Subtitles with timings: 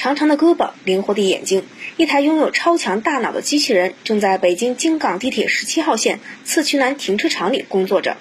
[0.00, 1.62] 长长的胳膊，灵活的眼睛，
[1.98, 8.16] 一台拥有超强大脑的机器人正在北京京港地铁十七号线次渠南停车场里工作着。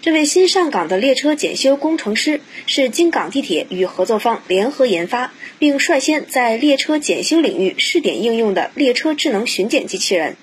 [0.00, 10.36] 这位新上岗的列车检修工程师是京港地铁与合作方联合研发，并率先在列车检修领域试点应用的列车智能巡检机器人。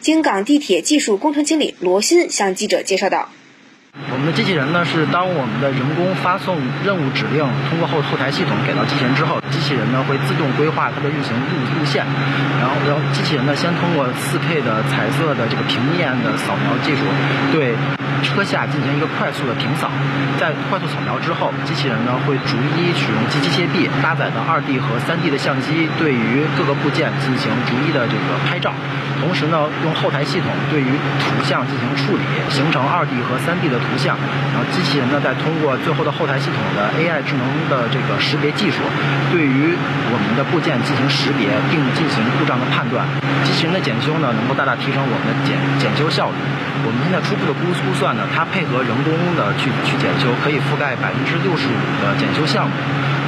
[0.00, 3.32] 京港地铁技术工程经理罗鑫向记者介绍道。
[3.94, 12.04] 我们的机器人呢，是当我们的人工发送任务指令，通过后后台系统给到机器人之后，机器人呢会自动规划它的运行路路线，
[12.58, 17.06] 然后然后机器人呢先通过 4K 的彩色的这个平面的扫描技术，
[17.52, 17.74] 对
[18.34, 19.86] 车下进行一个快速的平扫，
[20.40, 28.74] 在快速扫描之后，机器人呢会逐一使用机机械臂搭载的 2D 和 3D 的相机，对于各个部件进行逐一的这个拍照。
[29.22, 30.90] 同时呢，用后台系统对于
[31.22, 34.18] 图像进行处理，形成二 D 和三 D 的图像，
[34.50, 38.82] 然后机器人呢再通过最后的后台系统的 AI 智能的这个识别技术，
[39.30, 39.72] 对于
[40.10, 43.06] 我们的部件进行识别并进行故障的判断。
[43.46, 46.36] 机器人的检修呢，能够大大提升我们的检检修效率。
[46.84, 52.72] 我们现在初步的估估算呢，它配合人工的去去检修，可以覆盖百分之六十五的检修项目。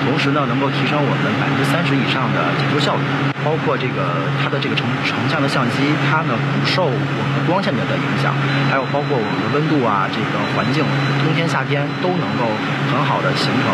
[0.07, 3.03] 同时呢，能够提升我们百分之三十以上的检修效率，
[3.43, 8.31] 包括这个它的这个成成像的相机，它呢不受我们光线的的影响，
[8.71, 10.87] 还有包括我们的温度啊，这个环境，
[11.27, 12.47] 冬天夏天都能够
[12.87, 13.67] 很好的形成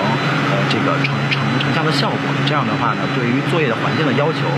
[0.57, 2.25] 呃这个成成成像的效果。
[2.49, 4.49] 这样的话呢，对于作业的环境的要求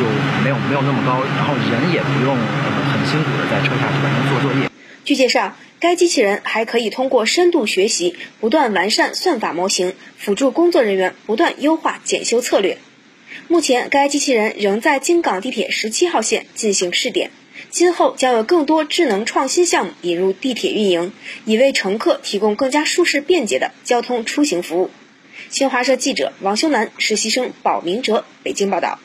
[0.00, 0.08] 就
[0.40, 4.67] 没有没有那么高，然后人也不用呃很辛苦的在车下去完成做作业。
[5.08, 12.76] 据介绍，该机器人还可以通过深度学习，不断完善算法模型，辅助工作人员不断优化检修策略。
[13.46, 17.30] 目前，该机器人仍在京港地铁十七号线进行试点，
[17.70, 21.10] 今后将有更多智能创新项目引入地铁运营，
[21.46, 24.90] 以为乘客提供更加舒适便捷的交通出行服务。
[25.48, 29.00] 新华社记者王修南，实习生宝明哲，北京报道。